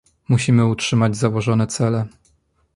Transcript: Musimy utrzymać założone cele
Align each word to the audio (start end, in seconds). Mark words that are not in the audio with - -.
Musimy 0.29 0.65
utrzymać 0.67 1.17
założone 1.17 1.67
cele 1.67 2.05